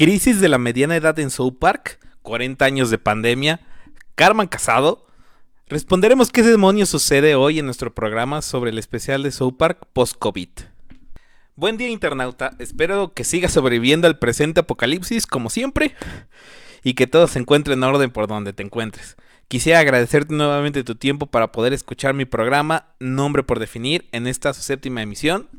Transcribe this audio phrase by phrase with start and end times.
[0.00, 3.60] crisis de la mediana edad en South Park, 40 años de pandemia,
[4.14, 5.06] Carmen casado.
[5.66, 10.48] Responderemos qué demonios sucede hoy en nuestro programa sobre el especial de South Park post-COVID.
[11.54, 15.94] Buen día internauta, espero que sigas sobreviviendo al presente apocalipsis como siempre
[16.82, 19.18] y que todo se encuentre en orden por donde te encuentres.
[19.48, 24.54] Quisiera agradecerte nuevamente tu tiempo para poder escuchar mi programa Nombre por Definir en esta
[24.54, 25.50] séptima emisión.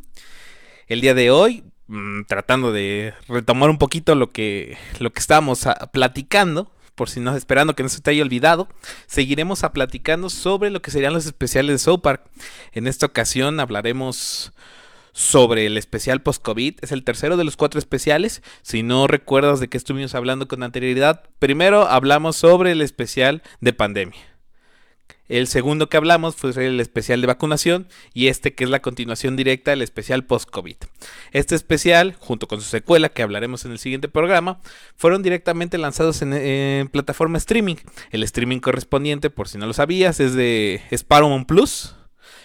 [0.87, 5.67] El día de hoy, mm, tratando de retomar un poquito lo que, lo que estábamos
[5.67, 8.67] ah, platicando, por si no, esperando que no se te haya olvidado,
[9.07, 12.01] seguiremos a platicando sobre lo que serían los especiales de South.
[12.71, 14.53] En esta ocasión hablaremos
[15.13, 16.75] sobre el especial post-COVID.
[16.81, 18.41] Es el tercero de los cuatro especiales.
[18.61, 23.73] Si no recuerdas de qué estuvimos hablando con anterioridad, primero hablamos sobre el especial de
[23.73, 24.30] pandemia.
[25.31, 29.37] El segundo que hablamos fue el especial de vacunación y este que es la continuación
[29.37, 30.75] directa del especial post-COVID.
[31.31, 34.59] Este especial, junto con su secuela que hablaremos en el siguiente programa,
[34.97, 37.77] fueron directamente lanzados en, plataforma streaming.
[38.11, 41.95] El streaming correspondiente, por si no lo sabías, es de Paramount Plus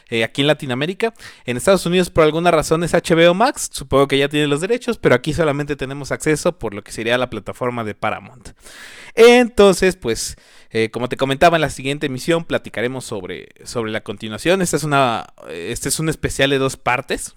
[0.08, 1.12] eh, aquí en Latinoamérica.
[1.44, 4.96] En Estados Unidos por alguna razón es HBO Max, supongo que ya tiene los derechos,
[4.98, 8.50] pero aquí solamente tenemos acceso por lo que sería la plataforma de Paramount.
[9.16, 10.36] Entonces, pues,
[10.70, 14.62] eh, como te comentaba en la siguiente emisión, platicaremos sobre, sobre la continuación.
[14.62, 17.34] Esta es una, este es un especial de dos partes.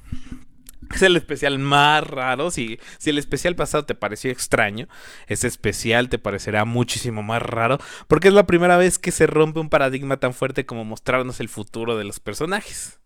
[0.94, 2.49] Es el especial más raro.
[2.52, 4.88] Si, si el especial pasado te pareció extraño,
[5.27, 7.77] este especial te parecerá muchísimo más raro.
[8.08, 11.49] Porque es la primera vez que se rompe un paradigma tan fuerte como mostrarnos el
[11.49, 12.99] futuro de los personajes.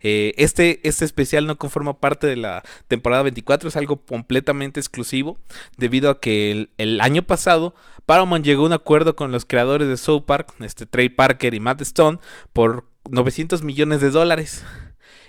[0.00, 5.38] Eh, este, este especial no conforma parte de la temporada 24, es algo completamente exclusivo,
[5.76, 9.96] debido a que el, año pasado Paramount llegó a un acuerdo con los creadores de
[9.96, 12.18] South Park, este Trey Parker y Matt Stone,
[12.52, 14.64] por 900 millones de dólares.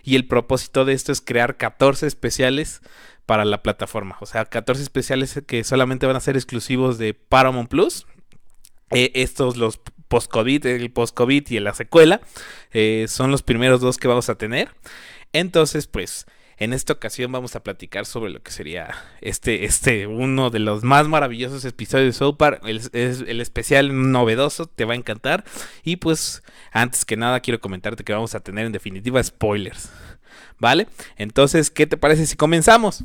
[0.03, 2.81] Y el propósito de esto es crear 14 especiales
[3.25, 4.17] para la plataforma.
[4.21, 8.07] O sea, 14 especiales que solamente van a ser exclusivos de Paramount Plus.
[8.91, 12.21] Eh, estos, los post-COVID, el post-COVID y la secuela,
[12.71, 14.69] eh, son los primeros dos que vamos a tener.
[15.33, 16.25] Entonces, pues
[16.57, 20.83] en esta ocasión vamos a platicar sobre lo que sería este, este uno de los
[20.83, 22.37] más maravillosos episodios de South
[22.93, 25.43] es el especial novedoso, te va a encantar.
[25.83, 29.91] Y pues, antes que nada, quiero comentarte que vamos a tener en definitiva spoilers.
[30.59, 30.87] ¿Vale?
[31.17, 33.03] Entonces, ¿qué te parece si comenzamos?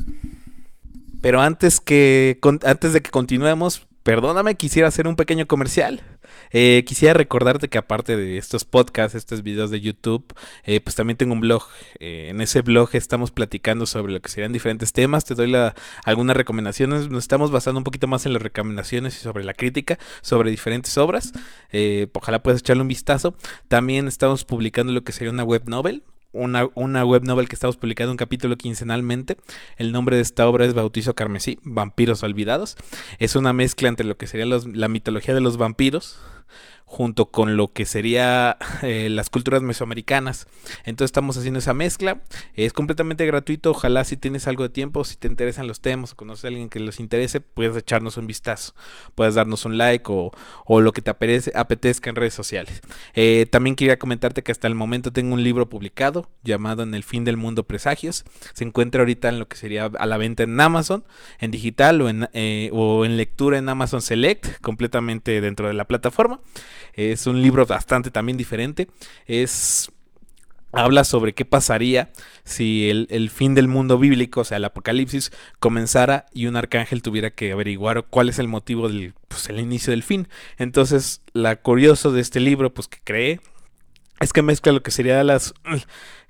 [1.21, 6.03] Pero antes, que, antes de que continuemos, perdóname, quisiera hacer un pequeño comercial.
[6.51, 10.25] Eh, quisiera recordarte que aparte de estos podcasts, estos videos de YouTube,
[10.65, 11.65] eh, pues también tengo un blog.
[11.99, 15.25] Eh, en ese blog estamos platicando sobre lo que serían diferentes temas.
[15.25, 15.75] Te doy la,
[16.05, 17.09] algunas recomendaciones.
[17.09, 20.97] Nos estamos basando un poquito más en las recomendaciones y sobre la crítica, sobre diferentes
[20.99, 21.33] obras.
[22.13, 23.35] ojalá puedas echarle un vistazo.
[23.69, 26.03] También estamos publicando lo que sería una web novel
[26.33, 29.37] una, una, web novel que estamos publicando un capítulo quincenalmente.
[29.77, 32.77] El nombre de esta obra es Bautizo Carmesí, Vampiros Olvidados.
[33.19, 36.19] Es una mezcla entre lo que sería la mitología de los vampiros
[36.93, 40.47] junto con lo que sería eh, las culturas mesoamericanas.
[40.85, 42.21] Entonces estamos haciendo esa mezcla.
[42.55, 43.71] Es completamente gratuito.
[43.71, 46.69] Ojalá si tienes algo de tiempo, si te interesan los temas o conoces a alguien
[46.69, 48.75] que les interese, puedes echarnos un vistazo.
[49.15, 50.33] Puedes darnos un like o,
[50.69, 52.83] lo que te apetezca en redes sociales.
[53.15, 57.05] Eh, también quería comentarte que hasta el momento tengo un libro publicado llamado En el
[57.05, 58.25] fin del mundo presagios.
[58.53, 61.05] Se encuentra ahorita en lo que sería a la venta en Amazon,
[61.39, 65.87] en digital o en, eh, o en lectura en Amazon Select, completamente dentro de la
[65.87, 66.41] plataforma.
[66.93, 68.89] Es un libro bastante también diferente.
[69.27, 69.91] Es
[70.73, 72.11] habla sobre qué pasaría
[72.45, 77.31] si el, fin del mundo bíblico, o sea, el apocalipsis, comenzara y un arcángel tuviera
[77.31, 80.29] que averiguar cuál es el motivo del pues, el inicio del fin.
[80.59, 83.41] Entonces, la curioso de este libro, pues que cree,
[84.21, 85.53] es que mezcla lo que sería las,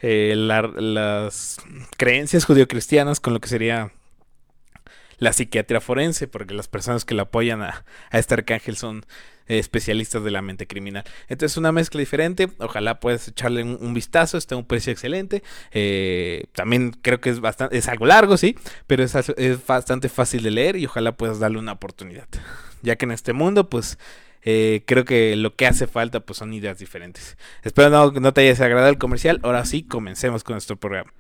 [0.01, 1.59] eh, las
[1.97, 3.93] creencias judio-cristianas con lo que sería
[5.19, 9.07] la psiquiatría forense, porque las personas que le apoyan a, a este arcángel son
[9.47, 11.05] especialistas de la mente criminal.
[11.29, 12.49] Entonces, una mezcla diferente.
[12.59, 14.39] Ojalá puedas echarle un, vistazo.
[14.39, 15.43] Está a un precio excelente.
[15.73, 18.57] Eh, también creo que es bastante, es algo largo, sí,
[18.87, 22.27] pero es, es bastante fácil de leer y ojalá puedas darle una oportunidad.
[22.85, 23.97] Ya que en este mundo, pues.
[24.45, 27.37] Eh, creo que lo que hace falta pues son ideas diferentes.
[27.63, 29.39] Espero no, no te haya desagradado el comercial.
[29.45, 31.13] Ahora sí, comencemos con nuestro programa.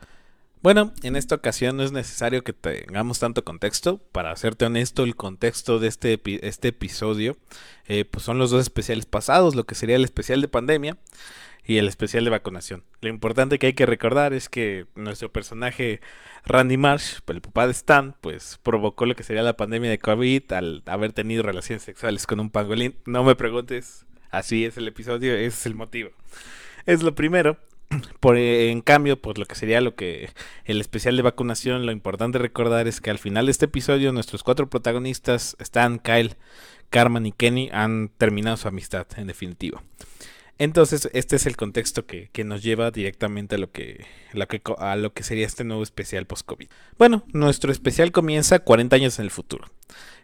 [0.63, 3.99] Bueno, en esta ocasión no es necesario que tengamos tanto contexto.
[4.13, 7.37] Para hacerte honesto, el contexto de este, este episodio
[7.89, 10.99] eh, pues son los dos especiales pasados, lo que sería el especial de pandemia
[11.65, 12.85] y el especial de vacunación.
[13.01, 16.01] Lo importante que hay que recordar es que nuestro personaje
[16.45, 20.53] Randy Marsh, el papá de Stan, pues provocó lo que sería la pandemia de COVID
[20.53, 22.95] al haber tenido relaciones sexuales con un pangolín.
[23.05, 26.11] No me preguntes, así es el episodio, ese es el motivo.
[26.87, 27.59] Es lo primero.
[28.21, 30.31] Por, en cambio, por lo que sería lo que
[30.65, 34.43] el especial de vacunación, lo importante recordar es que al final de este episodio nuestros
[34.43, 36.37] cuatro protagonistas, Stan, Kyle,
[36.91, 39.83] Carmen y Kenny, han terminado su amistad, en definitiva.
[40.59, 45.47] Entonces, este es el contexto que, nos lleva directamente a lo, que, lo que sería
[45.47, 46.69] este nuevo especial post-COVID.
[46.99, 49.67] Bueno, nuestro especial comienza 40 años en el futuro.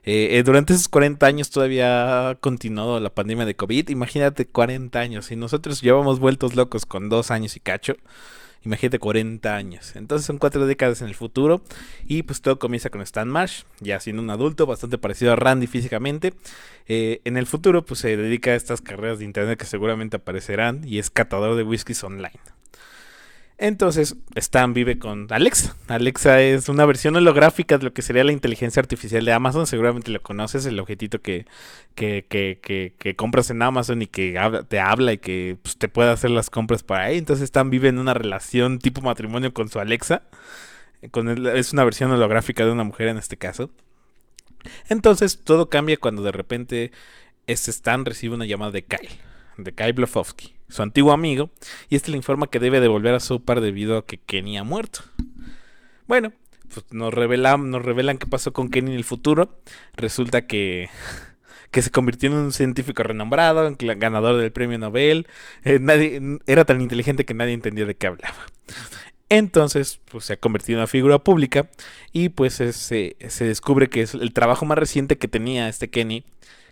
[0.05, 3.89] Eh, eh, durante esos 40 años todavía ha continuado la pandemia de COVID.
[3.89, 5.31] Imagínate 40 años.
[5.31, 7.97] Y nosotros llevamos vueltos locos con dos años y cacho.
[8.65, 9.95] Imagínate 40 años.
[9.97, 11.63] Entonces son cuatro décadas en el futuro.
[12.07, 15.67] Y pues todo comienza con Stan Marsh, ya siendo un adulto, bastante parecido a Randy
[15.67, 16.35] físicamente.
[16.87, 20.83] Eh, en el futuro pues se dedica a estas carreras de internet que seguramente aparecerán
[20.85, 22.41] y es catador de whiskies online.
[23.61, 25.75] Entonces, Stan vive con Alexa.
[25.89, 29.67] Alexa es una versión holográfica de lo que sería la inteligencia artificial de Amazon.
[29.67, 31.45] Seguramente lo conoces, el objetito que,
[31.97, 34.39] que, que, que, compras en Amazon y que
[34.69, 37.19] te habla y que pues, te puede hacer las compras para ahí.
[37.19, 40.23] Entonces, Stan vive en una relación tipo matrimonio con su Alexa.
[41.03, 43.71] Es una versión holográfica de una mujer en este caso.
[44.89, 46.93] Entonces, todo cambia cuando de repente
[47.49, 49.19] este Stan recibe una llamada de Kyle
[49.57, 51.51] de Kai Blofowski, su antiguo amigo,
[51.89, 55.01] y este le informa que debe devolver a Sopar debido a que Kenny ha muerto.
[56.07, 56.33] Bueno,
[56.73, 59.61] pues nos revelan, nos revelan qué pasó con Kenny en el futuro.
[59.97, 60.89] Resulta que,
[61.71, 65.27] que se convirtió en un científico renombrado, en ganador del premio Nobel.
[65.65, 68.47] Eh, nadie, era tan inteligente que nadie entendía de qué hablaba.
[69.31, 71.69] Entonces, pues se ha convertido en una figura pública
[72.13, 76.25] y pues se, se descubre que es el trabajo más reciente que tenía este Kenny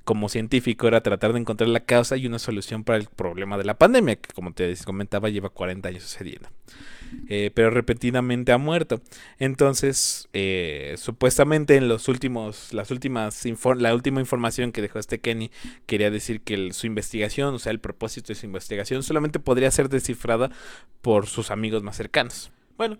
[0.06, 3.64] como científico era tratar de encontrar la causa y una solución para el problema de
[3.64, 6.49] la pandemia, que como te comentaba lleva 40 años sucediendo.
[7.29, 9.03] Eh, pero repentinamente ha muerto.
[9.41, 13.44] Entonces, eh, supuestamente en los últimos, las últimas,
[13.79, 15.50] la última información que dejó este Kenny
[15.87, 19.88] quería decir que su investigación, o sea, el propósito de su investigación, solamente podría ser
[19.88, 20.52] descifrada
[21.02, 22.52] por sus amigos más cercanos.
[22.76, 22.99] Bueno,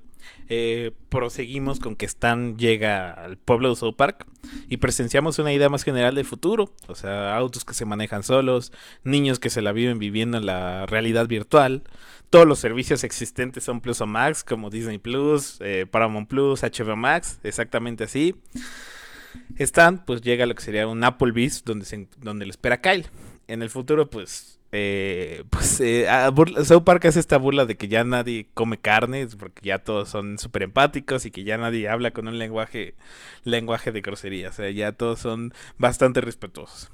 [0.49, 4.27] eh, proseguimos con que Stan llega al pueblo de South Park
[4.69, 8.73] y presenciamos una idea más general del futuro, o sea, autos que se manejan solos,
[9.05, 11.83] niños que se la viven viviendo en la realidad virtual,
[12.31, 16.97] todos los servicios existentes son Plus o Max, como Disney Plus, eh, Paramount Plus, HBO
[16.97, 18.35] Max, exactamente así.
[19.59, 23.07] Stan, pues llega a lo que sería un Applebee's donde, se, donde le espera Kyle.
[23.47, 26.07] En el futuro, pues eh, pues eh,
[26.65, 30.39] South Park hace esta burla de que ya nadie come carne, porque ya todos son
[30.39, 32.95] súper empáticos y que ya nadie habla con un lenguaje,
[33.45, 36.93] lenguaje de grosería, o sea, ya todos son bastante respetuosos.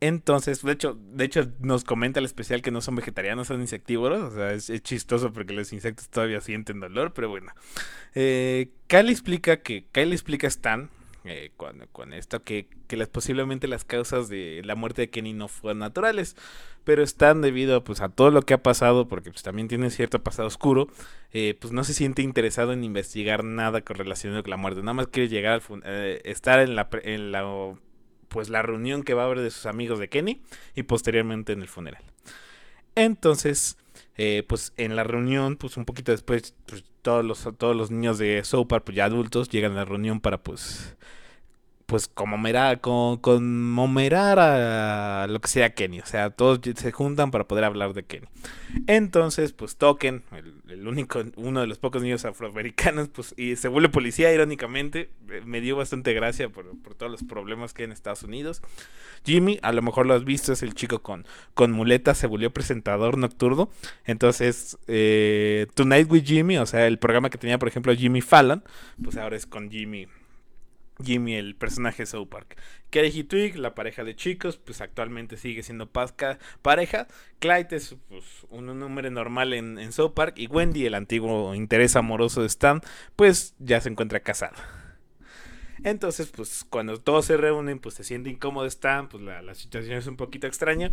[0.00, 4.32] Entonces, de hecho, de hecho nos comenta el especial que no son vegetarianos, son insectívoros,
[4.32, 7.52] o sea, es, chistoso porque los insectos todavía sienten dolor, pero bueno.
[8.14, 10.90] Eh, Kyle explica que, Kyle explica a Stan
[11.28, 15.48] eh, con, esto, que, que las, posiblemente las causas de la muerte de Kenny no
[15.48, 16.36] fueron naturales,
[16.84, 20.22] pero están debido pues, a todo lo que ha pasado, porque pues, también tiene cierto
[20.22, 20.88] pasado oscuro,
[21.32, 24.94] eh, pues no se siente interesado en investigar nada con relación con la muerte, nada
[24.94, 27.74] más quiere llegar al eh, estar en la, en la,
[28.28, 30.42] pues, la reunión que va a haber de sus amigos de Kenny
[30.74, 32.02] y posteriormente en el funeral.
[32.94, 33.76] Entonces,
[34.48, 38.42] pues en la reunión, pues un poquito después, pues, todos los, todos los niños de
[38.42, 40.96] Sopar, pues ya adultos, llegan a la reunión para pues
[41.86, 42.36] pues como
[42.80, 46.00] con, conmemorar a lo que sea Kenny.
[46.00, 48.26] O sea, todos se juntan para poder hablar de Kenny.
[48.88, 50.24] Entonces, pues Token,
[50.68, 55.10] el, único, uno de los pocos niños afroamericanos, pues, y se vuelve policía, irónicamente.
[55.30, 56.66] Eh, me dio bastante gracia por,
[56.96, 58.62] todos los problemas que hay en Estados Unidos.
[59.24, 61.24] Jimmy, a lo mejor lo has visto, es el chico con,
[61.54, 63.70] con muletas, se volvió presentador nocturno.
[64.04, 68.64] Entonces, eh, Tonight with Jimmy, o sea, el programa que tenía, por ejemplo, Jimmy Fallon,
[69.02, 70.08] pues ahora es con Jimmy
[71.02, 72.56] Jimmy, el personaje de South Park.
[72.90, 77.06] Kerry y Twig, la pareja de chicos, pues actualmente sigue siendo pasca pareja.
[77.38, 80.34] Clyde es pues, un número normal en, en South Park.
[80.38, 82.80] Y Wendy, el antiguo interés amoroso de Stan,
[83.16, 84.56] pues ya se encuentra casada.
[85.84, 90.06] Entonces, pues cuando todos se reúnen, pues se siente incómodo Stan, pues la, situación es
[90.06, 90.90] un poquito extraña.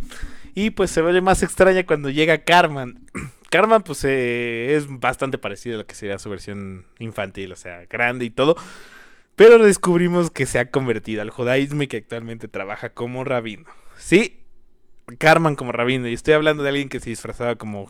[0.54, 3.00] Y pues se vuelve más extraña cuando llega Carmen.
[3.50, 7.86] Carmen, pues eh, es bastante parecido a lo que sería su versión infantil, o sea,
[7.86, 8.56] grande y todo.
[9.36, 13.64] Pero descubrimos que se ha convertido al judaísmo y que actualmente trabaja como rabino.
[13.98, 14.40] Sí,
[15.18, 16.08] Carmen como rabino.
[16.08, 17.88] Y estoy hablando de alguien que se disfrazaba como,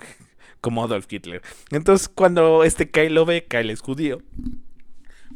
[0.60, 1.42] como Adolf Hitler.
[1.70, 4.22] Entonces, cuando este Kyle lo ve, Kyle es judío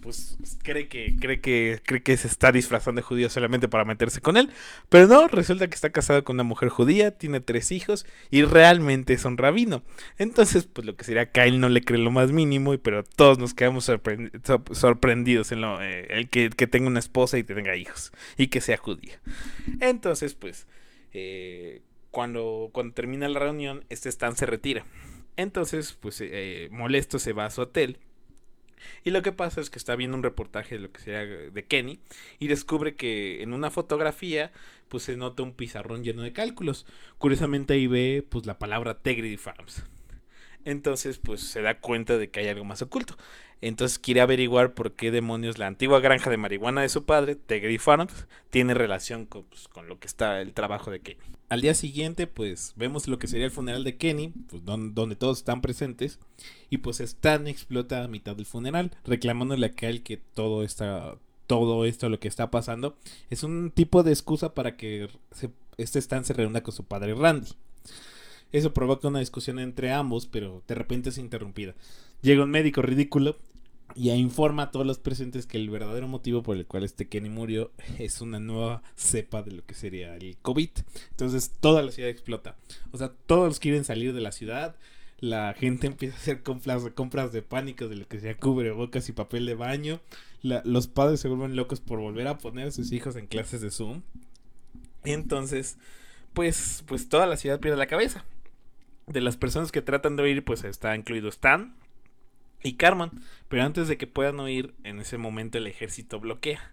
[0.00, 4.20] pues cree que, cree que, cree que se está disfrazando de judío solamente para meterse
[4.20, 4.50] con él.
[4.88, 9.12] Pero no, resulta que está casado con una mujer judía, tiene tres hijos y realmente
[9.12, 9.82] es un rabino.
[10.18, 13.54] Entonces, pues lo que sería Kyle no le cree lo más mínimo, pero todos nos
[13.54, 13.90] quedamos
[14.72, 18.76] sorprendidos en lo, eh, el que, tenga una esposa y tenga hijos y que sea
[18.76, 19.14] judío.
[19.80, 20.66] Entonces, pues,
[21.12, 24.84] eh, cuando, cuando termina la reunión, este Stan se retira
[25.36, 27.98] Entonces, pues eh, molesto se va a su hotel.
[29.04, 31.64] Y lo que pasa es que está viendo un reportaje de lo que sería de
[31.64, 32.00] Kenny
[32.38, 34.52] y descubre que en una fotografía
[34.88, 36.86] pues se nota un pizarrón lleno de cálculos.
[37.18, 39.84] Curiosamente ahí ve pues la palabra Tegrity Farms.
[40.64, 43.16] Entonces, pues se da cuenta de que hay algo más oculto.
[43.60, 47.78] Entonces quiere averiguar por qué demonios la antigua granja de marihuana de su padre, Tegri
[47.78, 51.20] Farms, tiene relación pues, con, lo que está el trabajo de Kenny.
[51.48, 55.38] Al día siguiente, pues vemos lo que sería el funeral de Kenny, pues, donde, todos
[55.38, 56.20] están presentes,
[56.70, 60.64] y pues Stan explota a mitad del funeral, reclamándole a Kyle que todo
[61.46, 62.96] todo esto, lo que está pasando,
[63.30, 65.08] es un tipo de excusa para que
[65.78, 67.48] este Stan se reúna con su padre Randy.
[68.52, 71.74] Eso provoca una discusión entre ambos, pero de repente es interrumpida.
[72.22, 73.36] Llega un médico ridículo
[73.94, 77.30] y informa a todos los presentes que el verdadero motivo por el cual este Kenny
[77.30, 80.70] murió es una nueva cepa de lo que sería el COVID.
[81.10, 82.56] Entonces toda la ciudad explota.
[82.92, 84.76] O sea, todos quieren salir de la ciudad.
[85.18, 89.12] La gente empieza a hacer compras, compras de pánico de lo que sea cubrebocas y
[89.12, 90.00] papel de baño.
[90.42, 93.70] los padres se vuelven locos por volver a poner a sus hijos en clases de
[93.70, 94.02] Zoom.
[95.04, 95.78] Entonces,
[96.34, 98.24] pues, pues toda la ciudad pierde la cabeza
[99.06, 101.74] de las personas que tratan de oír, pues está incluido Stan
[102.62, 103.10] y Carmen.
[103.48, 106.72] Pero antes de que puedan oír, en ese momento el ejército bloquea.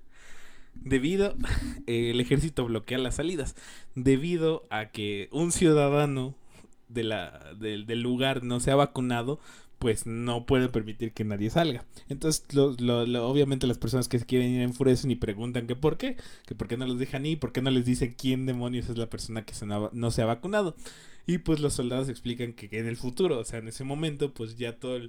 [0.74, 1.36] Debido,
[1.88, 3.56] el ejército bloquea las salidas.
[3.96, 6.36] Debido a que un ciudadano
[6.90, 9.40] de la, del lugar no se ha vacunado,
[9.80, 11.86] pues no pueden permitir que nadie salga.
[12.10, 16.68] Entonces, obviamente las personas que quieren ir enfurecen y preguntan que por qué, que por
[16.68, 19.46] qué no los dejan ir, por qué no les dicen quién demonios es la persona
[19.46, 20.76] que no se ha vacunado.
[21.26, 24.58] Y pues los soldados explican que, en el futuro, o sea, en ese momento, pues
[24.58, 25.00] ya todo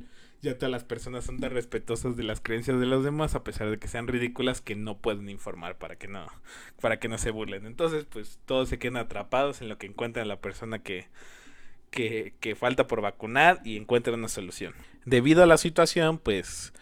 [0.42, 3.70] ya todas las personas son tan respetuosas de las creencias de los demás, a pesar
[3.70, 6.26] de que sean ridículas, que no pueden informar para que no,
[6.80, 7.66] para que no se burlen.
[7.66, 11.08] Entonces, pues todos se quedan atrapados en lo que encuentran la persona que,
[11.90, 14.74] que, que falta por vacunar y encuentran una solución.
[15.04, 16.72] Debido a la situación, pues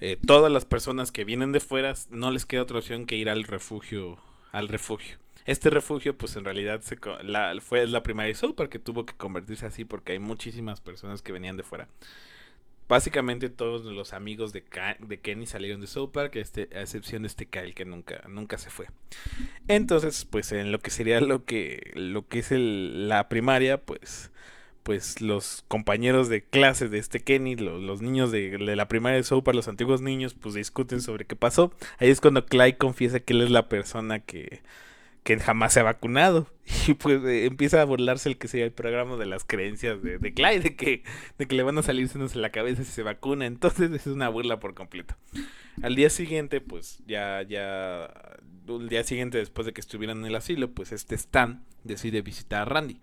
[0.00, 3.28] eh, todas las personas que vienen de fuera no les queda otra opción que ir
[3.28, 4.18] al refugio,
[4.52, 5.21] al refugio.
[5.44, 9.66] Este refugio, pues en realidad se, la, fue la primaria South que tuvo que convertirse
[9.66, 11.88] así porque hay muchísimas personas que venían de fuera.
[12.88, 14.64] Básicamente todos los amigos de,
[14.98, 18.58] de Kenny salieron de South Park, este, a excepción de este Kyle que nunca, nunca
[18.58, 18.86] se fue.
[19.66, 24.30] Entonces, pues en lo que sería lo que, lo que es el, la primaria, pues
[24.82, 29.42] pues los compañeros de clase de este Kenny, los, niños de, de, la primaria de
[29.42, 31.72] Park, los antiguos niños, pues discuten sobre qué pasó.
[31.98, 34.62] Ahí es cuando Clyde confiesa que él es la persona que,
[35.22, 36.48] que jamás se ha vacunado.
[36.86, 40.18] Y pues eh, empieza a burlarse el que sea el programa de las creencias de,
[40.18, 41.02] de Clyde, de que,
[41.38, 43.46] de que le van a salir senos en la cabeza si se vacuna.
[43.46, 45.16] Entonces es una burla por completo.
[45.82, 48.10] Al día siguiente, pues ya, ya,
[48.68, 52.62] el día siguiente después de que estuvieran en el asilo, pues este Stan decide visitar
[52.62, 53.00] a Randy.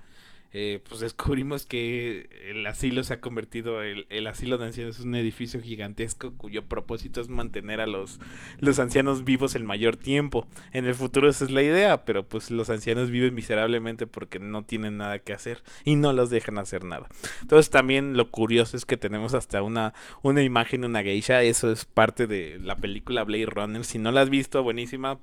[0.52, 5.06] Eh, pues descubrimos que el asilo se ha convertido, el, el, asilo de ancianos es
[5.06, 8.20] un edificio gigantesco cuyo propósito es mantener a los,
[8.60, 10.48] los ancianos vivos el mayor tiempo.
[10.74, 14.64] En el futuro esa es la idea, pero pues los ancianos viven miserablemente porque no
[14.64, 17.08] tienen nada que hacer y no los dejan hacer nada.
[17.42, 21.86] Entonces también lo curioso es que tenemos hasta una, una imagen una geisha, eso es
[21.86, 25.20] parte de la película Blade Runner, si no la has visto, buenísima,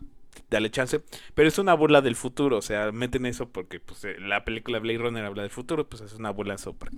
[0.50, 1.02] dale chance.
[1.34, 4.78] Pero es una burla del futuro, o sea, meten eso porque pues, eh, la película
[4.78, 6.90] Blade Runner habla del futuro, pues es una burla Sopra.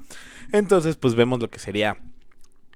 [0.52, 1.98] Entonces, pues vemos lo que sería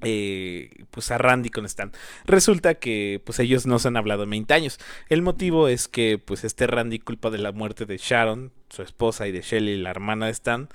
[0.05, 1.93] eh, pues a Randy con Stan.
[2.25, 4.79] Resulta que pues ellos no se han hablado en 20 años.
[5.09, 9.29] El motivo es que pues este Randy culpa de la muerte de Sharon, su esposa,
[9.29, 10.69] y de Shelly, la hermana de Stan,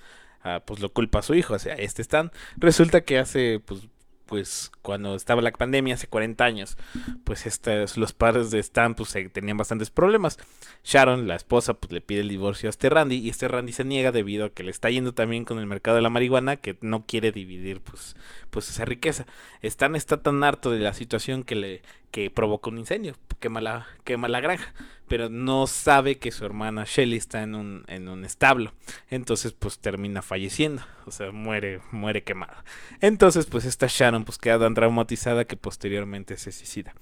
[0.43, 2.31] ah, pues lo culpa a su hijo, o sea, este Stan.
[2.55, 3.87] Resulta que hace pues
[4.27, 6.77] pues cuando estaba la pandemia hace 40 años,
[7.23, 10.37] pues estos, los padres de Stan pues tenían bastantes problemas.
[10.83, 13.85] Sharon, la esposa, pues le pide el divorcio a este Randy y este Randy se
[13.85, 16.77] niega debido a que le está yendo también con el mercado de la marihuana que
[16.81, 18.15] no quiere dividir pues,
[18.51, 19.25] pues esa riqueza.
[19.63, 21.81] Stan está tan harto de la situación que le
[22.11, 24.73] que provoca un incendio, quema la, granja,
[25.07, 28.73] pero no sabe que su hermana Shelly está en un, en un establo,
[29.09, 32.63] entonces pues termina falleciendo, o sea, muere, muere quemada.
[33.01, 36.93] Entonces pues esta Sharon pues queda tan traumatizada que posteriormente se suicida.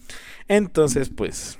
[0.48, 1.60] Entonces pues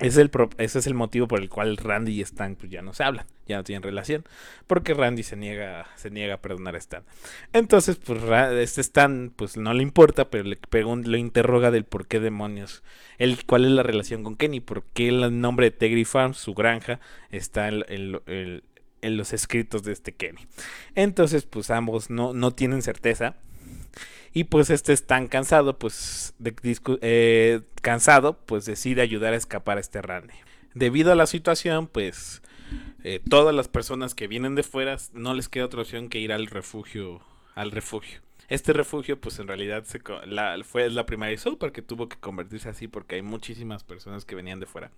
[0.00, 2.94] es el ese es el motivo por el cual Randy y Stan pues, ya no
[2.94, 4.24] se hablan, ya no tienen relación,
[4.66, 7.04] porque Randy se niega, se niega a perdonar a Stan.
[7.52, 8.22] Entonces, pues
[8.58, 10.58] este Stan pues no le importa, pero le,
[11.04, 12.82] le interroga del por qué demonios,
[13.18, 16.54] el, cuál es la relación con Kenny, por qué el nombre de Tegri Farm, su
[16.54, 18.62] granja, está en,
[19.02, 20.46] los escritos de este Kenny.
[20.94, 23.36] Entonces, pues ambos no, no tienen certeza
[24.32, 26.54] y pues este es tan cansado, pues de,
[27.02, 30.34] eh, cansado, pues decide ayudar a escapar a este Randy.
[30.74, 32.42] Debido a la situación, pues
[33.02, 36.32] eh, todas las personas que vienen de fuera no les queda otra opción que ir
[36.32, 37.20] al refugio
[37.54, 38.20] al refugio.
[38.48, 39.84] Este refugio, pues en realidad
[40.64, 44.24] fue la primaria de South Park que tuvo que convertirse así porque hay muchísimas personas
[44.24, 44.90] que venían de fuera.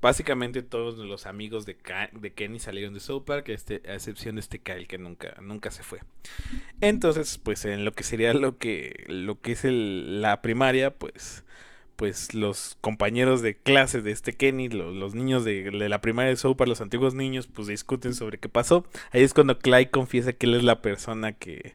[0.00, 1.76] Básicamente todos los amigos de,
[2.12, 5.70] de Kenny salieron de South Park, este, a excepción de este Kyle que nunca, nunca
[5.70, 6.00] se fue.
[6.80, 11.44] Entonces, pues en lo que sería lo que, lo que es el, la primaria, pues
[12.00, 16.56] pues los compañeros de clase de este Kenny, los, niños de, la primaria de South
[16.56, 18.86] Park, los antiguos niños, pues discuten sobre qué pasó.
[19.12, 21.74] Ahí es cuando Clyde confiesa que él es la persona que,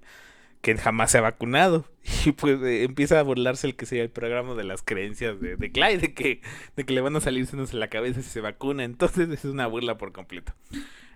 [0.66, 1.86] que jamás se ha vacunado.
[2.26, 5.58] Y pues eh, empieza a burlarse el que sea el programa de las creencias de,
[5.58, 6.42] de Clyde, de que,
[6.76, 8.84] de que le van a salir senos en la cabeza si se vacuna.
[8.84, 10.54] Entonces es una burla por completo.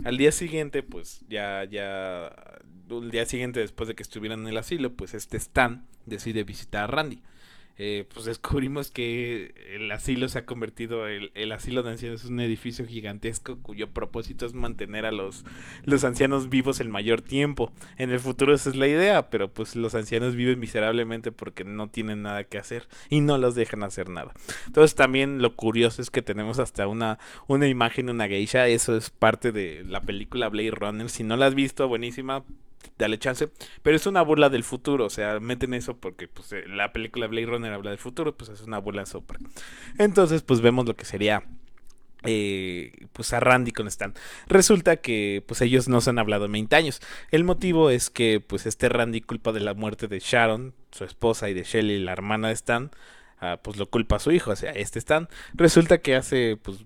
[0.03, 2.31] Al día siguiente, pues ya, ya,
[2.91, 6.83] el día siguiente después de que estuvieran en el asilo, pues este Stan decide visitar
[6.83, 7.23] a Randy.
[7.81, 12.29] Eh, pues descubrimos que el asilo se ha convertido, el, el, asilo de ancianos es
[12.29, 15.45] un edificio gigantesco cuyo propósito es mantener a los,
[15.85, 17.71] los ancianos vivos el mayor tiempo.
[17.97, 21.87] En el futuro esa es la idea, pero pues los ancianos viven miserablemente porque no
[21.87, 24.33] tienen nada que hacer y no los dejan hacer nada.
[24.67, 27.17] Entonces también lo curioso es que tenemos hasta una,
[27.47, 31.45] una imagen una geisha, eso es parte de la película Blade Runner, si no la
[31.45, 32.43] has visto, buenísima,
[32.97, 33.49] dale chance.
[33.81, 37.27] Pero es una burla del futuro, o sea, meten eso porque pues, eh, la película
[37.27, 39.39] Blade Runner habla del futuro, pues es una burla sopra.
[39.97, 41.43] Entonces, pues vemos lo que sería
[42.23, 44.13] eh, pues a Randy con Stan.
[44.47, 47.01] Resulta que pues ellos no se han hablado en 20 años.
[47.31, 51.49] El motivo es que pues este Randy culpa de la muerte de Sharon, su esposa,
[51.49, 52.91] y de Shelly, la hermana de Stan.
[53.41, 55.29] Ah, pues lo culpa a su hijo, o sea, este Stan.
[55.53, 56.79] Resulta que hace pues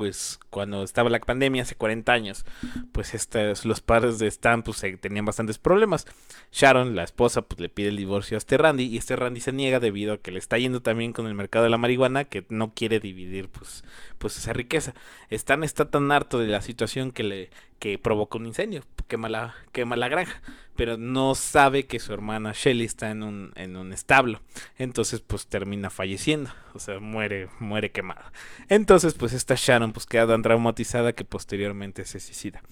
[0.00, 2.46] pues cuando estaba la pandemia hace 40 años,
[2.90, 6.06] pues estos, los padres de Stan pues tenían bastantes problemas.
[6.50, 9.52] Sharon, la esposa, pues le pide el divorcio a este Randy y este Randy se
[9.52, 12.46] niega debido a que le está yendo también con el mercado de la marihuana que
[12.48, 13.84] no quiere dividir pues,
[14.20, 14.94] pues esa riqueza.
[15.30, 19.54] Stan está tan harto de la situación que le que provoca un incendio, quema la,
[19.72, 20.42] quema la granja,
[20.76, 24.42] pero no sabe que su hermana Shelly está en un, en un establo,
[24.76, 28.32] entonces pues termina falleciendo, o sea, muere, muere quemada.
[28.68, 32.62] Entonces pues esta Sharon pues queda tan traumatizada que posteriormente se suicida.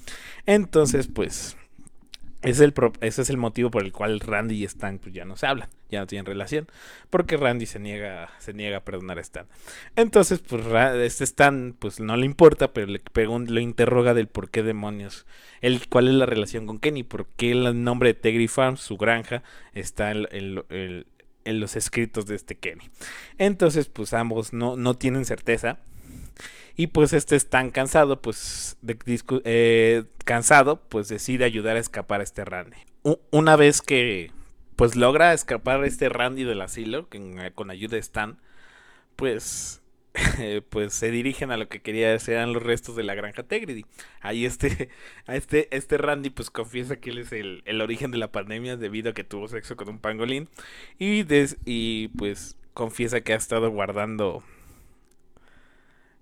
[0.44, 1.57] Entonces pues
[2.42, 5.37] es el ese es el motivo por el cual Randy y Stan pues, ya no
[5.37, 6.68] se hablan, ya no tienen relación,
[7.11, 9.46] porque Randy se niega, se niega a perdonar a Stan.
[9.96, 10.64] Entonces, pues
[11.03, 15.27] este Stan pues no le importa, pero le lo interroga del por qué demonios,
[15.61, 18.96] el, cuál es la relación con Kenny, por qué el nombre de Tegri Farm, su
[18.96, 19.42] granja,
[19.74, 20.27] está en,
[21.48, 22.90] en los escritos de este Kenny.
[23.38, 25.79] Entonces, pues ambos no, no tienen certeza
[26.77, 28.77] y pues este es tan cansado, pues
[29.44, 32.79] eh, cansado, pues decide ayudar a escapar a este Randy.
[33.31, 34.31] una vez que
[34.77, 38.38] pues logra escapar este Randy del asilo eh, con, ayuda de Stan,
[39.16, 39.83] pues
[40.70, 43.85] pues se dirigen a lo que quería eran los restos de la granja Tegrity.
[44.20, 44.88] Ahí este,
[45.27, 48.77] a este, este Randy pues confiesa que él es el, el, origen de la pandemia
[48.77, 50.48] debido a que tuvo sexo con un pangolín
[50.98, 51.24] y,
[51.64, 54.44] y pues confiesa que ha estado guardando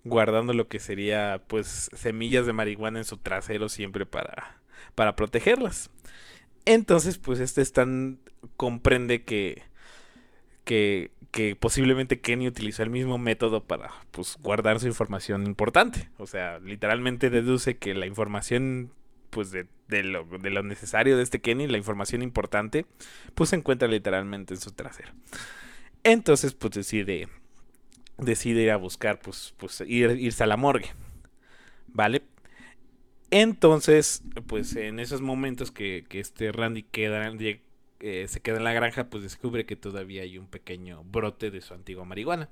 [0.06, 4.60] guardando lo que sería pues semillas de marihuana en su trasero siempre para,
[4.94, 5.90] para protegerlas.
[6.64, 8.18] Entonces pues este Stan
[8.56, 9.62] comprende que,
[10.64, 16.08] que, que posiblemente Kenny utilizó el mismo método para pues guardar su información importante.
[16.18, 18.92] O sea, literalmente deduce que la información
[19.30, 22.86] pues de, de, lo, de lo necesario de este Kenny, la información importante,
[23.34, 25.12] pues se encuentra literalmente en su trasero.
[26.04, 27.28] Entonces pues decide
[28.18, 30.88] decide ir a buscar, pues, pues ir, irse a la morgue.
[31.88, 32.22] ¿Vale?
[33.30, 37.32] Entonces, pues en esos momentos que, que este Randy queda,
[38.00, 41.60] eh, se queda en la granja, pues descubre que todavía hay un pequeño brote de
[41.60, 42.48] su antigua marihuana.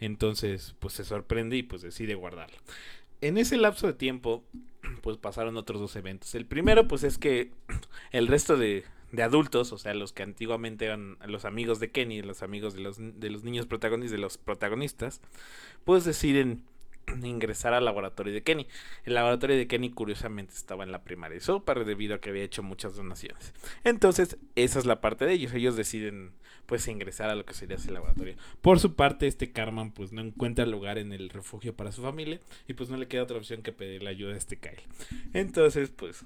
[0.00, 2.56] Entonces, pues se sorprende y pues decide guardarlo.
[3.20, 4.44] En ese lapso de tiempo,
[5.02, 6.34] pues pasaron otros dos eventos.
[6.34, 7.52] El primero, pues es que
[8.10, 12.22] el resto de, de adultos, o sea, los que antiguamente eran los amigos de Kenny,
[12.22, 15.20] los amigos de los, de los niños protagonistas, de los protagonistas,
[15.84, 16.62] pues deciden
[17.24, 18.66] ingresar al laboratorio de Kenny.
[19.04, 22.42] El laboratorio de Kenny curiosamente estaba en la primaria de Super debido a que había
[22.42, 23.52] hecho muchas donaciones.
[23.84, 25.52] Entonces, esa es la parte de ellos.
[25.52, 26.32] Ellos deciden
[26.66, 28.36] pues ingresar a lo que sería ese laboratorio.
[28.62, 32.40] Por su parte, este Carman pues no encuentra lugar en el refugio para su familia
[32.66, 34.82] y pues no le queda otra opción que pedir la ayuda a este Kyle.
[35.34, 36.24] Entonces, pues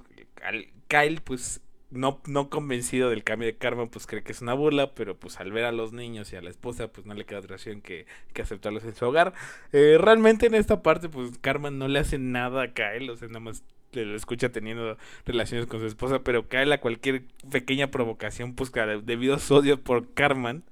[0.87, 4.95] Kyle pues no, no convencido del cambio de karma, pues cree que es una burla,
[4.95, 7.41] pero pues al ver a los niños y a la esposa, pues no le queda
[7.41, 9.33] otra opción que, que aceptarlos en su hogar.
[9.73, 13.29] Eh, realmente en esta parte, pues Carmen no le hace nada a Kyle, o sea,
[13.29, 17.91] nada más le lo escucha teniendo relaciones con su esposa, pero Kyle a cualquier pequeña
[17.91, 18.71] provocación, pues
[19.05, 20.65] debido a su odio por Carmen,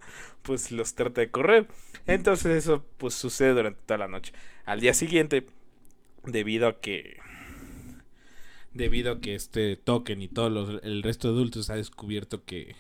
[0.43, 1.67] pues los trata de correr.
[2.07, 4.33] Entonces eso pues sucede durante toda la noche.
[4.65, 5.47] Al día siguiente,
[6.25, 7.19] debido a que
[8.77, 12.77] debido a que este token y todo el resto de adultos ha descubierto que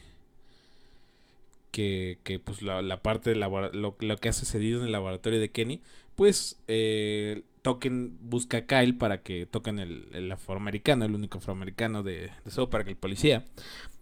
[1.77, 5.51] que, que pues la, parte de lo, lo, que ha sucedido en el laboratorio de
[5.51, 5.83] Kenny,
[6.15, 12.03] pues eh, Token busca a Kyle para que toquen el, el afroamericano, el único afroamericano
[12.03, 13.45] de, de para que el policía,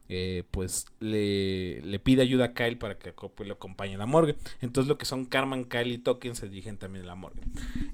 [0.09, 4.07] eh, pues le, le, pide ayuda a Kyle para que pues, lo acompañe a la
[4.07, 4.37] morgue.
[4.61, 7.43] Entonces lo que son Carmen, Kyle y Token se dirigen también a la morgue.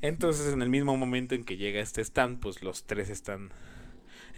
[0.03, 3.51] Entonces en el mismo momento en que llega este stand, pues los tres están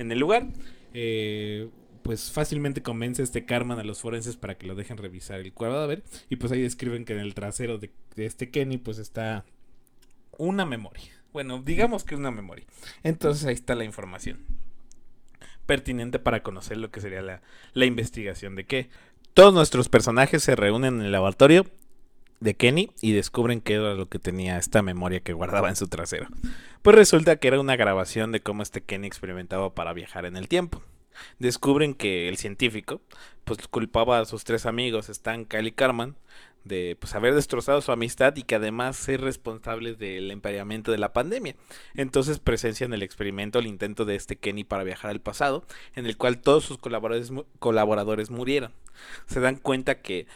[0.03, 0.47] en el lugar.
[0.95, 1.69] Eh,
[2.03, 6.03] pues fácilmente convence este Carmen a los forenses para que lo dejen revisar el ver
[6.29, 9.45] Y pues ahí describen que en el trasero de, este Kenny pues está
[10.37, 11.11] una memoria.
[11.33, 12.67] Bueno, digamos que una memoria.
[13.03, 14.41] Entonces ahí está la información
[15.65, 17.41] pertinente para conocer lo que sería la,
[17.73, 18.91] la investigación de qué.
[19.33, 21.67] Todos nuestros personajes se reúnen en el laboratorio
[22.43, 25.89] de Kenny y descubren qué era lo que tenía esta memoria que guardaba en su
[25.89, 26.29] trasero.
[26.83, 30.49] Pues resulta que era una grabación de cómo este Kenny experimentaba para viajar en el
[30.49, 30.83] tiempo
[31.39, 33.01] descubren que el científico
[33.45, 36.17] pues culpaba a sus tres amigos, Stan, Kyle y Carmen,
[36.65, 41.13] de pues haber destrozado su amistad y que además ser responsables del empeoramiento de la
[41.13, 41.57] pandemia.
[41.95, 45.65] Entonces presencian el experimento, el intento de este Kenny para viajar al pasado,
[45.97, 48.73] en el cual todos sus colaboradores, colaboradores murieron.
[49.27, 50.27] Se dan cuenta que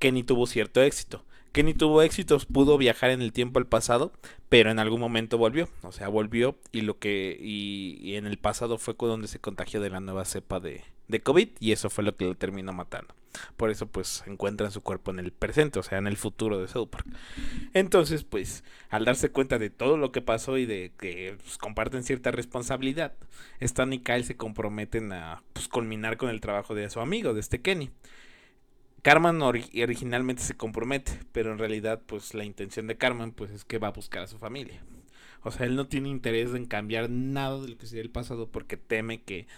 [0.00, 4.12] Kenny tuvo cierto éxito, Kenny tuvo éxitos, pudo viajar en el tiempo al pasado,
[4.48, 5.68] pero en algún momento volvió.
[5.82, 7.38] O sea, volvió y lo que.
[7.40, 11.48] Y, en el pasado fue donde se contagió de la nueva cepa de, de COVID.
[11.60, 13.14] Y eso fue lo que lo terminó matando.
[13.56, 16.68] Por eso, pues, encuentran su cuerpo en el presente, o sea, en el futuro de
[16.68, 17.06] South Park.
[17.74, 22.02] Entonces, pues, al darse cuenta de todo lo que pasó y de que pues, comparten
[22.02, 23.14] cierta responsabilidad,
[23.60, 27.40] Stan y Kyle se comprometen a pues, culminar con el trabajo de su amigo, de
[27.40, 27.90] este Kenny.
[29.02, 33.78] Carmen originalmente se compromete, pero en realidad pues la intención de Carmen pues es que
[33.78, 34.80] va a buscar a su familia.
[35.42, 38.48] O sea, él no tiene interés en cambiar nada de lo que sería el pasado
[38.48, 39.48] porque teme que,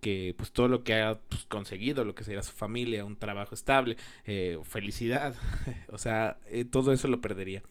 [0.00, 3.54] que pues todo lo que haya pues, conseguido, lo que sería su familia, un trabajo
[3.54, 5.34] estable, eh, felicidad,
[5.88, 7.62] o sea, eh, todo eso lo perdería.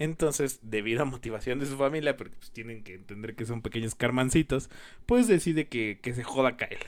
[0.00, 3.94] Entonces, debido a motivación de su familia, porque pues, tienen que entender que son pequeños
[3.94, 4.70] carmancitos,
[5.06, 6.78] pues decide que, que se joda Kyle.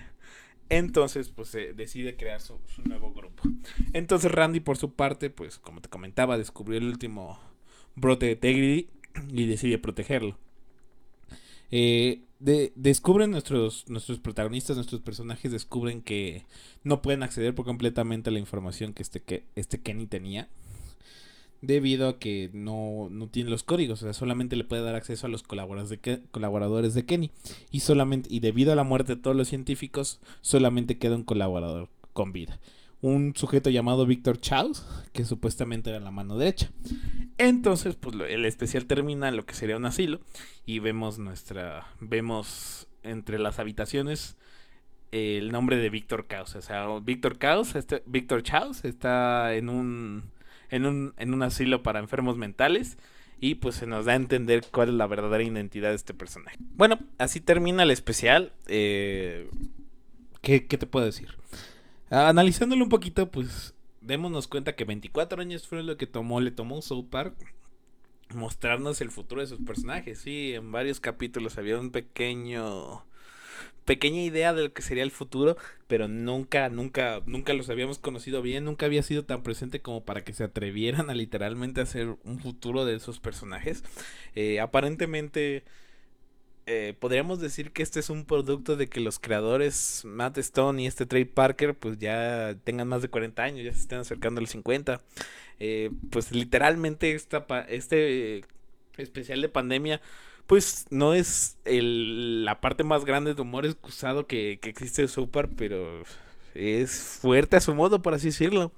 [0.68, 3.42] Entonces, pues se decide crear su, nuevo grupo.
[3.92, 7.38] Entonces Randy, por su parte, pues como te comentaba, descubrió el último
[7.94, 8.88] brote de Tegrity
[9.28, 10.38] y decide protegerlo.
[11.70, 16.44] Eh, descubren nuestros, nuestros protagonistas, nuestros personajes descubren que
[16.84, 20.48] no pueden acceder por completamente a la información que este, que este Kenny tenía
[21.66, 25.30] debido a que no, tiene los códigos, o sea, solamente le puede dar acceso a
[25.30, 27.30] los colaboradores de, colaboradores de Kenny
[27.70, 31.88] y solamente y debido a la muerte de todos los científicos, solamente queda un colaborador
[32.12, 32.58] con vida.
[33.02, 36.70] Un sujeto llamado Víctor Chaus, que supuestamente era la mano derecha.
[37.36, 40.20] Entonces, pues el especial termina en lo que sería un asilo
[40.64, 44.36] y vemos nuestra vemos entre las habitaciones
[45.12, 50.30] el nombre de Víctor Chaus, o sea, Víctor Chaus, este Víctor Chaus está en un
[50.70, 52.98] en un, en un asilo para enfermos mentales.
[53.38, 56.56] Y pues se nos da a entender cuál es la verdadera identidad de este personaje.
[56.58, 58.52] Bueno, así termina el especial.
[58.66, 59.50] Eh,
[60.40, 61.28] ¿qué, te puedo decir?
[62.08, 66.80] Analizándolo un poquito, pues démonos cuenta que 24 años fue lo que tomó, le tomó
[66.80, 67.34] South Park
[68.34, 70.20] mostrarnos el futuro de sus personajes.
[70.20, 73.04] Sí, en varios capítulos había un pequeño
[73.86, 78.42] pequeña idea de lo que sería el futuro, pero nunca, nunca, nunca los habíamos conocido
[78.42, 82.40] bien, nunca había sido tan presente como para que se atrevieran a literalmente hacer un
[82.40, 83.84] futuro de esos personajes.
[84.34, 85.64] Eh, aparentemente,
[86.66, 90.86] eh, podríamos decir que este es un producto de que los creadores Matt Stone y
[90.86, 94.42] este Trey Parker pues ya tengan más de 40 años, ya se estén acercando a
[94.42, 95.00] los 50.
[95.60, 98.44] Eh, pues literalmente esta, este
[98.98, 100.00] especial de pandemia
[100.46, 105.48] pues no es la parte más grande de humor excusado que, que existe de Super,
[105.56, 106.04] pero
[106.54, 108.72] es fuerte a su modo, por así decirlo.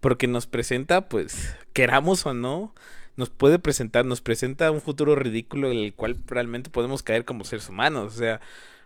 [0.00, 2.74] Porque nos presenta, pues, queramos o no,
[3.16, 7.44] nos puede presentar, nos presenta un futuro ridículo en el cual realmente podemos caer como
[7.44, 8.14] seres humanos.
[8.14, 8.40] O sea,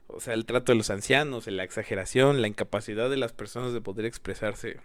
[0.07, 3.81] o sea, el trato de los ancianos, la exageración, la incapacidad de las personas de
[3.81, 4.79] poder expresarse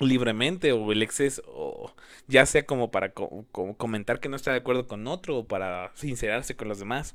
[0.00, 1.94] libremente o el exceso, o
[2.28, 6.56] ya sea como para comentar que no está de acuerdo con otro o para sincerarse
[6.56, 7.14] con los demás.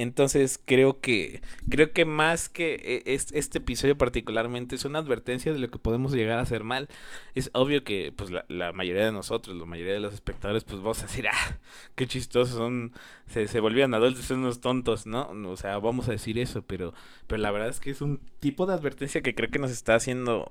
[0.00, 5.58] Entonces creo que creo que más que e, este episodio particularmente es una advertencia de
[5.58, 6.88] lo que podemos llegar a hacer mal.
[7.34, 11.00] Es obvio que pues la, mayoría de nosotros, la mayoría de los espectadores, pues vamos
[11.00, 11.58] a decir, ah,
[11.96, 12.92] qué chistosos son,
[13.26, 15.28] se, se volvían adultos, son unos tontos, ¿no?
[15.50, 16.94] O sea, vamos a decir eso, pero,
[17.26, 19.96] pero la verdad es que es un tipo de advertencia que creo que nos está
[19.96, 20.46] haciendo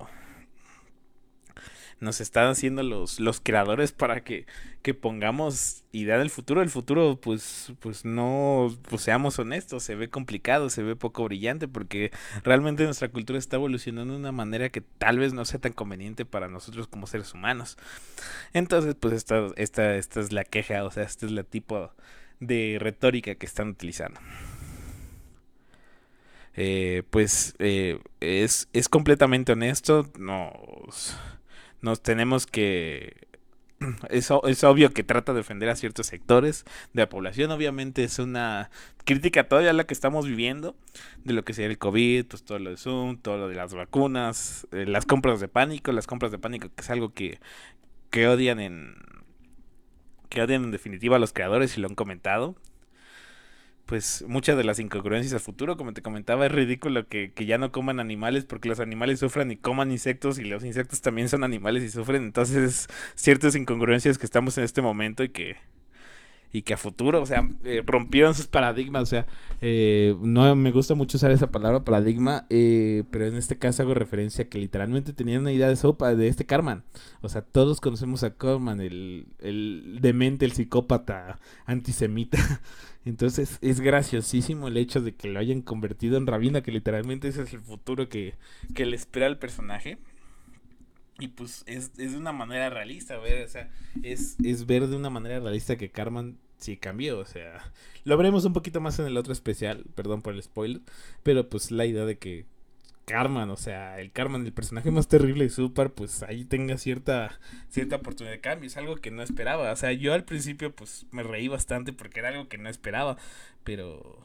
[2.00, 4.46] nos están haciendo los, los creadores para que,
[4.82, 6.62] que pongamos idea del futuro.
[6.62, 11.68] El futuro, pues, pues no, pues seamos honestos, se ve complicado, se ve poco brillante,
[11.68, 12.10] porque
[12.42, 16.24] realmente nuestra cultura está evolucionando de una manera que tal vez no sea tan conveniente
[16.24, 17.76] para nosotros como seres humanos.
[18.54, 21.92] Entonces, pues esta, esta, esta es la queja, o sea, este es el tipo
[22.40, 24.20] de retórica que están utilizando.
[26.56, 31.16] Eh, pues eh, es, es completamente honesto, nos,
[31.82, 33.28] nos tenemos que...
[34.10, 37.50] Es, es, obvio que trata de defender a ciertos sectores de la población.
[37.50, 38.70] Obviamente es una
[39.04, 40.76] crítica todavía a la que estamos viviendo,
[41.24, 43.72] de lo que sería el COVID, pues todo lo de Zoom, todo lo de las
[43.72, 47.40] vacunas, eh, las compras de pánico, las compras de pánico, que es algo que,
[48.10, 48.96] que odian en...
[50.28, 52.56] que odian en definitiva a los creadores y lo han comentado
[53.90, 57.58] pues muchas de las incongruencias al futuro, como te comentaba, es ridículo que, que, ya
[57.58, 61.42] no coman animales porque los animales sufran y coman insectos y los insectos también son
[61.42, 62.22] animales y sufren.
[62.22, 65.56] Entonces, ciertas incongruencias que estamos en este momento y que,
[66.52, 69.26] y que a futuro, o sea, eh, rompieron sus paradigmas, o sea,
[69.60, 73.94] eh, no me gusta mucho usar esa palabra paradigma, eh, pero en este caso hago
[73.94, 76.82] referencia a que literalmente tenían una idea de sopa de este Carman,
[77.20, 82.38] o sea, todos conocemos a Carman, el, el demente, el psicópata antisemita,
[83.04, 87.42] entonces es graciosísimo el hecho de que lo hayan convertido en Rabina, que literalmente ese
[87.42, 88.34] es el futuro que,
[88.74, 89.98] que le espera al personaje.
[91.20, 93.70] Y pues es, es de una manera realista, ver, o sea,
[94.02, 97.72] es, es ver de una manera realista que Carmen sí cambió, o sea,
[98.04, 100.80] lo veremos un poquito más en el otro especial, perdón por el spoiler,
[101.22, 102.46] pero pues la idea de que
[103.06, 107.38] Carmen, o sea, el Carmen, el personaje más terrible de Super, pues ahí tenga cierta,
[107.68, 111.06] cierta oportunidad de cambio, es algo que no esperaba, o sea, yo al principio pues
[111.10, 113.16] me reí bastante porque era algo que no esperaba,
[113.64, 114.24] pero...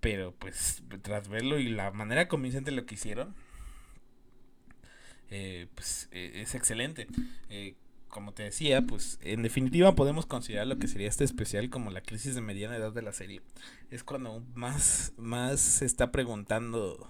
[0.00, 3.34] Pero pues tras verlo y la manera convincente lo que hicieron,
[5.30, 7.06] eh, pues eh, es excelente.
[7.48, 7.74] Eh,
[8.08, 12.00] como te decía, pues en definitiva podemos considerar lo que sería este especial como la
[12.00, 13.40] crisis de mediana edad de la serie.
[13.90, 17.08] Es cuando más, más se está preguntando,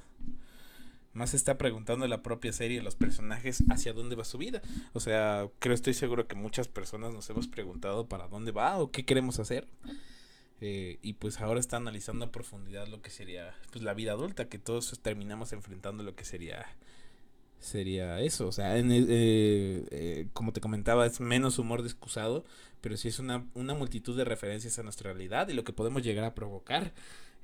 [1.15, 4.61] más se está preguntando la propia serie, los personajes, hacia dónde va su vida.
[4.93, 8.91] O sea, creo, estoy seguro que muchas personas nos hemos preguntado para dónde va o
[8.91, 9.67] qué queremos hacer.
[10.61, 14.59] y pues ahora está analizando a profundidad lo que sería pues la vida adulta, que
[14.59, 16.67] todos terminamos enfrentando lo que sería
[17.61, 18.49] sería eso.
[18.49, 22.45] O sea, en, eh, eh, como te comentaba, es menos humor excusado,
[22.81, 26.03] pero sí es una, una multitud de referencias a nuestra realidad y lo que podemos
[26.03, 26.93] llegar a provocar.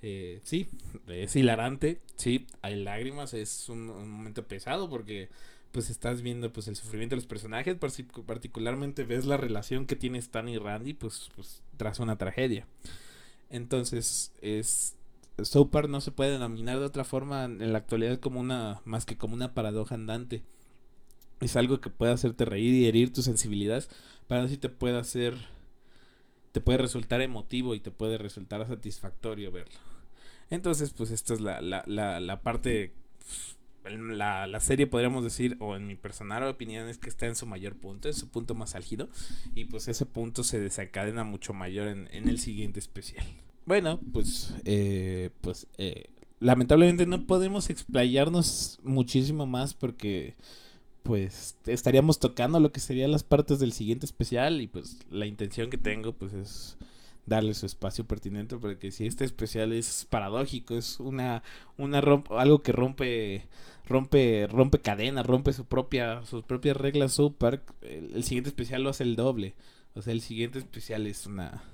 [0.02, 0.68] Eh, sí,
[1.09, 5.29] es hilarante, sí, hay lágrimas, es un, momento pesado porque
[5.72, 7.76] pues estás viendo pues el sufrimiento de los personajes,
[8.26, 12.66] particularmente ves la relación que tiene Stan y Randy pues, pues tras una tragedia.
[13.50, 14.95] Entonces es
[15.42, 19.18] Soapar no se puede denominar de otra forma en la actualidad como una más que
[19.18, 20.42] como una paradoja andante.
[21.40, 23.90] Es algo que puede hacerte reír y herir tus sensibilidades,
[24.27, 25.37] para así te puede hacer
[26.53, 29.79] te puede resultar emotivo y te puede resultar satisfactorio verlo.
[30.49, 32.94] Entonces, pues esta es la, la, la, la parte
[33.85, 37.46] la, la, serie podríamos decir, o en mi personal opinión, es que está en su
[37.46, 39.09] mayor punto, en su punto más álgido,
[39.55, 43.27] y pues ese punto se desencadena mucho mayor en, en el siguiente especial.
[43.66, 46.07] Bueno, pues, eh, pues, eh,
[46.38, 50.37] lamentablemente no podemos explayarnos muchísimo más porque,
[51.02, 55.70] pues, estaríamos tocando lo que serían las partes del siguiente especial y, pues, la intención
[55.70, 56.79] que tengo, pues, es
[57.26, 61.42] darle su espacio pertinente porque si este especial es paradójico, es una,
[61.76, 61.98] una
[62.31, 63.48] algo que rompe
[63.88, 68.90] rompe rompe cadena, rompe su propia sus propias reglas super, el, el siguiente especial lo
[68.90, 69.55] hace el doble.
[69.94, 71.64] O sea, el siguiente especial es una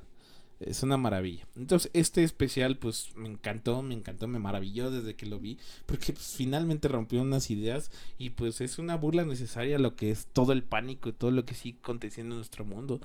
[0.67, 1.47] es una maravilla.
[1.57, 6.13] Entonces, este especial, pues, me encantó, me encantó, me maravilló desde que lo vi, porque
[6.13, 10.53] pues, finalmente rompió unas ideas y pues es una burla necesaria lo que es todo
[10.53, 13.01] el pánico y todo lo que sigue aconteciendo en nuestro mundo.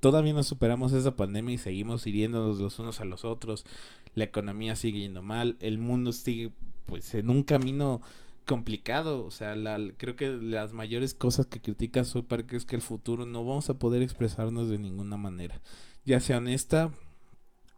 [0.00, 3.64] Todavía no superamos esa pandemia y seguimos hiriéndonos los unos a los otros.
[4.14, 6.52] La economía sigue yendo mal, el mundo sigue,
[6.86, 8.00] pues, en un camino
[8.46, 12.82] complicado, o sea, la, creo que las mayores cosas que critica Super es que el
[12.82, 15.60] futuro no vamos a poder expresarnos de ninguna manera
[16.08, 16.90] ya sea honesta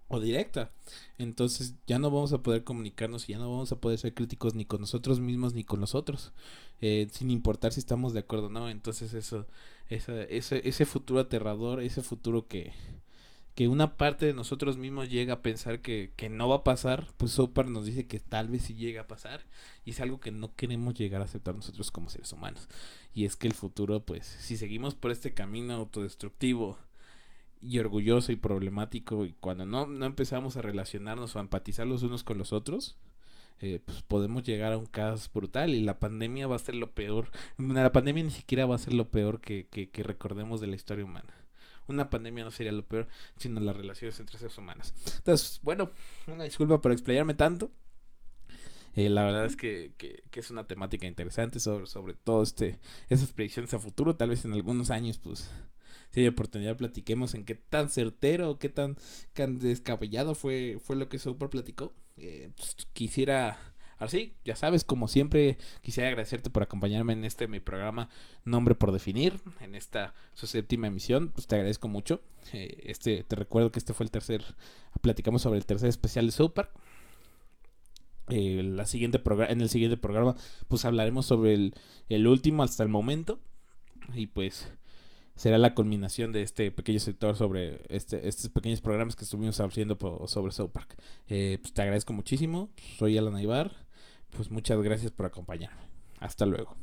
[0.08, 0.70] o directa.
[1.18, 4.54] Entonces ya no vamos a poder comunicarnos y ya no vamos a poder ser críticos
[4.54, 6.32] ni con nosotros mismos ni con los otros,
[6.80, 8.70] eh, sin importar si estamos de acuerdo o no.
[8.70, 9.46] Entonces eso,
[9.88, 10.28] ese,
[10.68, 12.72] ese futuro aterrador, ese futuro que,
[13.54, 17.08] que una parte de nosotros mismos llega a pensar que, que no va a pasar,
[17.16, 19.44] pues Sopar nos dice que tal vez sí llega a pasar
[19.84, 22.68] y es algo que no queremos llegar a aceptar nosotros como seres humanos.
[23.12, 26.78] Y es que el futuro, pues, si seguimos por este camino autodestructivo,
[27.60, 32.02] y orgulloso y problemático y cuando no, no empezamos a relacionarnos o a empatizar los
[32.02, 32.96] unos con los otros,
[33.62, 36.92] eh, pues podemos llegar a un caos brutal y la pandemia va a ser lo
[36.92, 37.30] peor.
[37.58, 41.04] La pandemia ni siquiera va a ser lo peor que, que, recordemos de la historia
[41.04, 41.34] humana.
[41.86, 44.94] Una pandemia no sería lo peor, sino las relaciones entre seres humanos.
[45.18, 45.90] Entonces, bueno,
[46.26, 47.70] una disculpa por explayarme tanto.
[48.94, 52.78] Eh, la verdad es que, que, que, es una temática interesante sobre, sobre todo este,
[53.08, 54.16] esas predicciones a futuro.
[54.16, 55.50] Tal vez en algunos años, pues,
[56.10, 58.96] si hay oportunidad, platiquemos en qué tan certero, qué tan,
[59.58, 61.92] descabellado fue, fue lo que Super platicó.
[62.16, 63.58] Eh, pues, quisiera
[64.00, 68.08] Así, ya sabes, como siempre, quisiera agradecerte por acompañarme en este mi programa
[68.46, 71.28] Nombre por Definir, en esta su séptima emisión.
[71.28, 72.22] Pues te agradezco mucho.
[72.54, 74.42] Eh, este, te recuerdo que este fue el tercer,
[75.02, 76.70] platicamos sobre el tercer especial de.
[78.30, 79.20] Eh, la siguiente
[79.50, 80.34] en el siguiente programa,
[80.68, 81.74] pues hablaremos sobre el,
[82.08, 83.38] el último hasta el momento.
[84.14, 84.72] Y pues
[85.40, 89.96] será la culminación de este pequeño sector sobre este, estos pequeños programas que estuvimos haciendo
[90.26, 90.96] sobre South Park.
[91.28, 92.68] Eh, pues te agradezco muchísimo.
[92.98, 93.72] Soy Alan Aybar
[94.30, 95.82] pues muchas gracias por acompañarme.
[96.18, 96.76] Hasta luego.